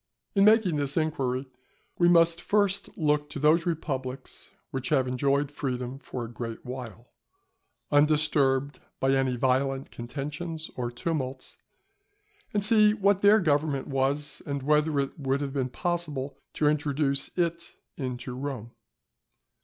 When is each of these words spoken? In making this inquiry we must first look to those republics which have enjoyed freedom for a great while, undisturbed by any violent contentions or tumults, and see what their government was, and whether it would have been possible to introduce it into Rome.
In 0.33 0.45
making 0.45 0.77
this 0.77 0.97
inquiry 0.97 1.47
we 1.99 2.09
must 2.09 2.41
first 2.41 2.89
look 2.97 3.29
to 3.29 3.37
those 3.37 3.67
republics 3.67 4.49
which 4.71 4.89
have 4.89 5.07
enjoyed 5.07 5.51
freedom 5.51 5.99
for 5.99 6.25
a 6.25 6.33
great 6.33 6.65
while, 6.65 7.09
undisturbed 7.91 8.79
by 8.99 9.11
any 9.11 9.35
violent 9.35 9.91
contentions 9.91 10.71
or 10.75 10.89
tumults, 10.89 11.59
and 12.51 12.65
see 12.65 12.95
what 12.95 13.21
their 13.21 13.39
government 13.39 13.85
was, 13.89 14.41
and 14.47 14.63
whether 14.63 14.99
it 14.99 15.19
would 15.19 15.39
have 15.39 15.53
been 15.53 15.69
possible 15.69 16.35
to 16.53 16.67
introduce 16.67 17.27
it 17.37 17.75
into 17.95 18.33
Rome. 18.35 18.71